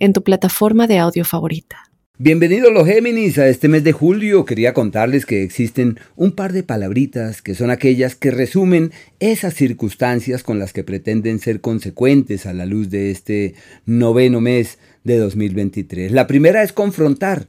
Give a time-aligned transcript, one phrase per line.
[0.00, 1.84] en tu plataforma de audio favorita.
[2.18, 4.44] Bienvenidos los Géminis a este mes de julio.
[4.44, 10.42] Quería contarles que existen un par de palabritas que son aquellas que resumen esas circunstancias
[10.42, 13.54] con las que pretenden ser consecuentes a la luz de este
[13.86, 16.12] noveno mes de 2023.
[16.12, 17.46] La primera es confrontar.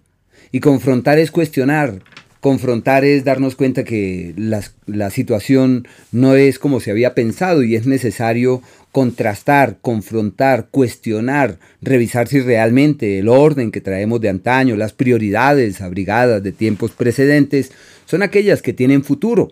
[0.54, 2.04] Y confrontar es cuestionar,
[2.42, 7.86] Confrontar es darnos cuenta que la, situación no es como se había pensado y es
[7.86, 15.82] necesario contrastar, confrontar, cuestionar, revisar si realmente el orden que traemos de antaño, las prioridades
[15.82, 17.72] abrigadas de tiempos precedentes,
[18.08, 19.52] son aquellas que tienen futuro.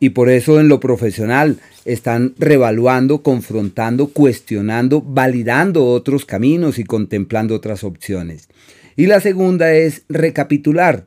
[0.00, 7.54] Y por eso en lo profesional están revaluando, confrontando, cuestionando, validando otros caminos y contemplando
[7.54, 8.48] otras opciones.
[8.96, 11.04] Y la segunda es recapitular,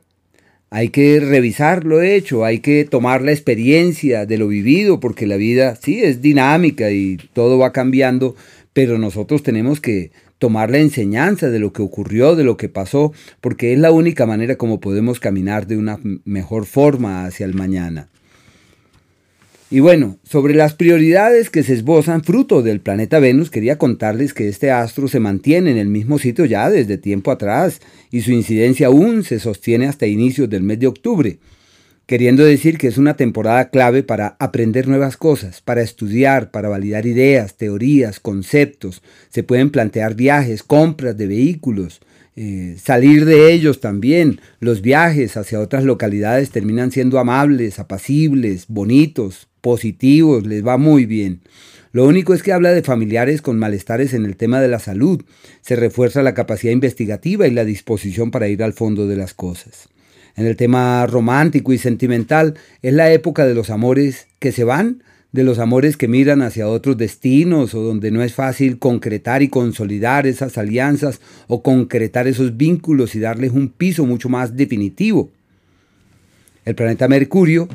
[0.70, 5.36] hay que revisar lo hecho, hay que tomar la experiencia de lo vivido, porque la
[5.36, 8.36] vida sí es dinámica y todo va cambiando,
[8.72, 13.12] pero nosotros tenemos que tomar la enseñanza de lo que ocurrió, de lo que pasó,
[13.40, 18.08] porque es la única manera como podemos caminar de una mejor forma hacia el mañana.
[19.72, 24.48] Y bueno, sobre las prioridades que se esbozan fruto del planeta Venus, quería contarles que
[24.48, 28.88] este astro se mantiene en el mismo sitio ya desde tiempo atrás y su incidencia
[28.88, 31.38] aún se sostiene hasta inicios del mes de octubre,
[32.06, 37.06] queriendo decir que es una temporada clave para aprender nuevas cosas, para estudiar, para validar
[37.06, 39.02] ideas, teorías, conceptos.
[39.28, 42.00] Se pueden plantear viajes, compras de vehículos,
[42.36, 44.40] eh, salir de ellos también.
[44.60, 51.40] Los viajes hacia otras localidades terminan siendo amables, apacibles, bonitos, positivos, les va muy bien.
[51.92, 55.24] Lo único es que habla de familiares con malestares en el tema de la salud.
[55.60, 59.88] Se refuerza la capacidad investigativa y la disposición para ir al fondo de las cosas.
[60.36, 65.02] En el tema romántico y sentimental es la época de los amores que se van,
[65.32, 69.48] de los amores que miran hacia otros destinos o donde no es fácil concretar y
[69.48, 75.30] consolidar esas alianzas o concretar esos vínculos y darles un piso mucho más definitivo.
[76.64, 77.68] El planeta Mercurio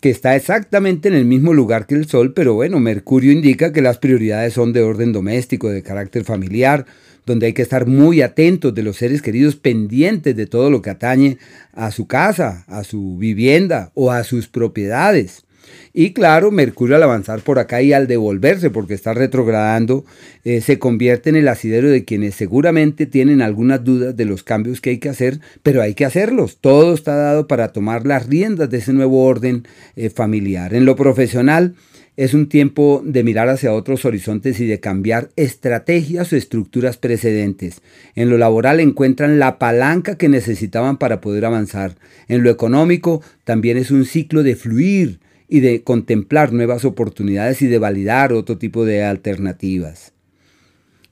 [0.00, 3.82] que está exactamente en el mismo lugar que el Sol, pero bueno, Mercurio indica que
[3.82, 6.86] las prioridades son de orden doméstico, de carácter familiar,
[7.26, 10.90] donde hay que estar muy atentos de los seres queridos, pendientes de todo lo que
[10.90, 11.36] atañe
[11.74, 15.44] a su casa, a su vivienda o a sus propiedades.
[15.92, 20.04] Y claro, Mercurio al avanzar por acá y al devolverse, porque está retrogradando,
[20.44, 24.80] eh, se convierte en el asidero de quienes seguramente tienen algunas dudas de los cambios
[24.80, 26.58] que hay que hacer, pero hay que hacerlos.
[26.60, 29.66] Todo está dado para tomar las riendas de ese nuevo orden
[29.96, 30.74] eh, familiar.
[30.74, 31.74] En lo profesional,
[32.20, 37.80] es un tiempo de mirar hacia otros horizontes y de cambiar estrategias o estructuras precedentes.
[38.14, 41.96] En lo laboral encuentran la palanca que necesitaban para poder avanzar.
[42.28, 47.66] En lo económico también es un ciclo de fluir, y de contemplar nuevas oportunidades y
[47.66, 50.14] de validar otro tipo de alternativas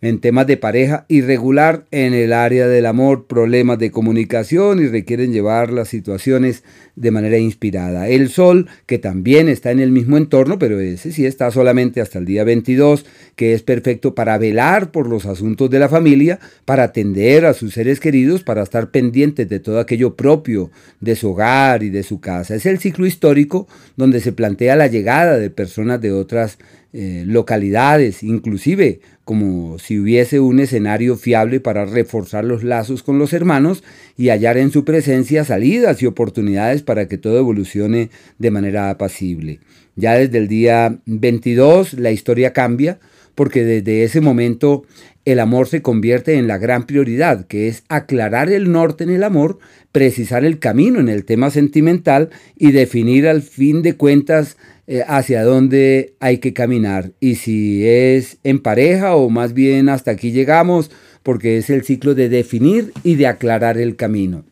[0.00, 5.32] en temas de pareja irregular en el área del amor, problemas de comunicación y requieren
[5.32, 6.62] llevar las situaciones
[6.94, 8.08] de manera inspirada.
[8.08, 12.18] El Sol, que también está en el mismo entorno, pero ese sí está solamente hasta
[12.18, 16.84] el día 22, que es perfecto para velar por los asuntos de la familia, para
[16.84, 20.70] atender a sus seres queridos, para estar pendientes de todo aquello propio
[21.00, 22.54] de su hogar y de su casa.
[22.54, 23.66] Es el ciclo histórico
[23.96, 26.58] donde se plantea la llegada de personas de otras
[26.92, 33.34] eh, localidades, inclusive como si hubiese un escenario fiable para reforzar los lazos con los
[33.34, 33.84] hermanos
[34.16, 39.60] y hallar en su presencia salidas y oportunidades para que todo evolucione de manera apacible.
[39.96, 42.98] Ya desde el día 22 la historia cambia
[43.34, 44.84] porque desde ese momento
[45.32, 49.22] el amor se convierte en la gran prioridad, que es aclarar el norte en el
[49.22, 49.58] amor,
[49.92, 55.42] precisar el camino en el tema sentimental y definir al fin de cuentas eh, hacia
[55.42, 60.90] dónde hay que caminar y si es en pareja o más bien hasta aquí llegamos,
[61.22, 64.44] porque es el ciclo de definir y de aclarar el camino.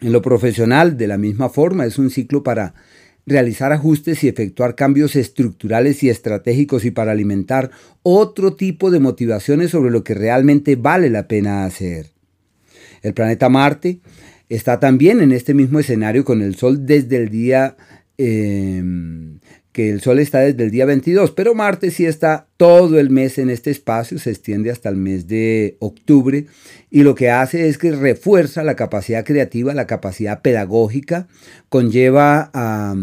[0.00, 2.74] En lo profesional, de la misma forma, es un ciclo para
[3.26, 7.70] realizar ajustes y efectuar cambios estructurales y estratégicos y para alimentar
[8.02, 12.12] otro tipo de motivaciones sobre lo que realmente vale la pena hacer.
[13.02, 14.00] El planeta Marte
[14.48, 17.76] está también en este mismo escenario con el Sol desde el día
[18.18, 19.40] Em,
[19.76, 23.36] que el Sol está desde el día 22, pero Marte sí está todo el mes
[23.36, 26.46] en este espacio, se extiende hasta el mes de octubre
[26.90, 31.28] y lo que hace es que refuerza la capacidad creativa, la capacidad pedagógica,
[31.68, 32.96] conlleva a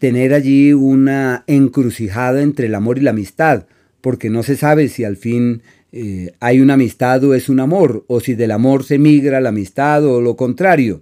[0.00, 3.64] tener allí una encrucijada entre el amor y la amistad,
[4.02, 8.04] porque no se sabe si al fin eh, hay una amistad o es un amor,
[8.06, 11.00] o si del amor se migra la amistad o lo contrario.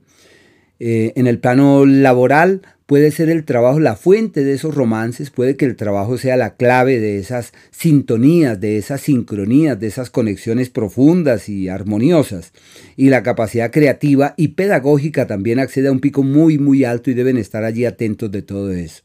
[0.78, 5.56] Eh, en el plano laboral puede ser el trabajo la fuente de esos romances, puede
[5.56, 10.70] que el trabajo sea la clave de esas sintonías, de esas sincronías, de esas conexiones
[10.70, 12.52] profundas y armoniosas.
[12.96, 17.14] Y la capacidad creativa y pedagógica también accede a un pico muy muy alto y
[17.14, 19.02] deben estar allí atentos de todo eso.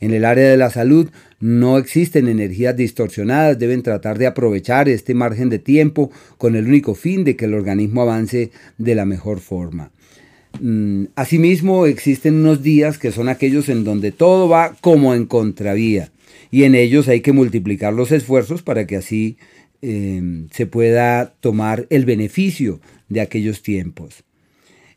[0.00, 5.12] En el área de la salud no existen energías distorsionadas, deben tratar de aprovechar este
[5.12, 9.40] margen de tiempo con el único fin de que el organismo avance de la mejor
[9.40, 9.92] forma.
[10.58, 16.10] Mm, asimismo, existen unos días que son aquellos en donde todo va como en contravía
[16.50, 19.36] y en ellos hay que multiplicar los esfuerzos para que así
[19.82, 24.24] em, se pueda tomar el beneficio de aquellos tiempos.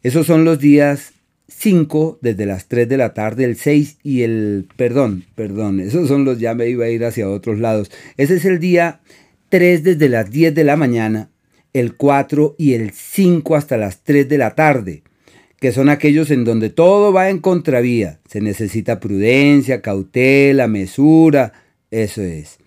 [0.01, 1.13] Esos son los días
[1.47, 6.25] 5 desde las 3 de la tarde, el 6 y el, perdón, perdón, esos son
[6.25, 7.91] los, ya me iba a ir hacia otros lados.
[8.17, 9.01] Ese es el día
[9.49, 11.29] 3 desde las 10 de la mañana,
[11.73, 15.03] el 4 y el 5 hasta las 3 de la tarde
[15.63, 18.19] que son aquellos en donde todo va en contravía.
[18.27, 21.53] Se necesita prudencia, cautela, mesura,
[21.89, 22.57] eso es.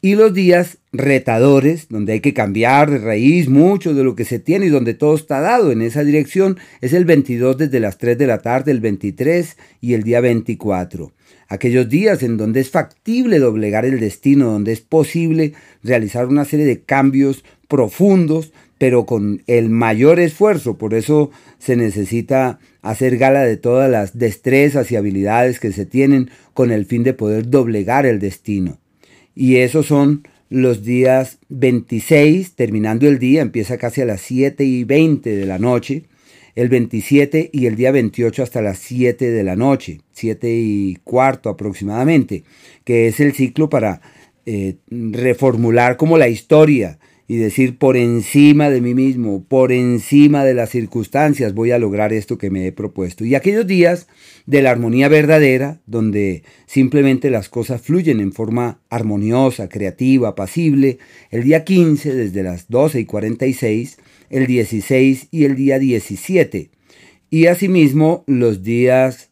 [0.00, 4.38] Y los días retadores, donde hay que cambiar de raíz mucho de lo que se
[4.38, 8.16] tiene y donde todo está dado en esa dirección, es el 22 desde las 3
[8.16, 11.12] de la tarde, el 23 y el día 24.
[11.48, 16.64] Aquellos días en donde es factible doblegar el destino, donde es posible realizar una serie
[16.64, 20.76] de cambios profundos pero con el mayor esfuerzo.
[20.76, 26.30] Por eso se necesita hacer gala de todas las destrezas y habilidades que se tienen
[26.54, 28.78] con el fin de poder doblegar el destino.
[29.34, 34.84] Y esos son los días 26, terminando el día, empieza casi a las 7 y
[34.84, 36.04] 20 de la noche,
[36.54, 41.50] el 27 y el día 28 hasta las 7 de la noche, 7 y cuarto
[41.50, 42.44] aproximadamente,
[42.84, 44.00] que es el ciclo para
[44.46, 50.54] eh, reformular como la historia y decir por encima de mí mismo, por encima de
[50.54, 53.24] las circunstancias, voy a lograr esto que me he propuesto.
[53.24, 54.06] Y aquellos días
[54.46, 60.98] de la armonía verdadera, donde simplemente las cosas fluyen en forma armoniosa, creativa, apacible,
[61.30, 63.98] el día 15 desde las 12 y 46,
[64.30, 66.70] el 16 y el día 17.
[67.30, 69.30] Y asimismo los días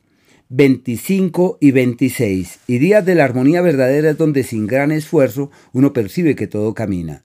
[0.49, 2.59] 25 y 26.
[2.67, 6.75] Y días de la armonía verdadera es donde sin gran esfuerzo uno percibe que todo
[6.75, 7.25] camina.